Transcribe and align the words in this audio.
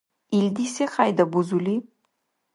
Илди 0.37 0.65
секьяйда 0.75 1.23
бузули? 1.31 1.75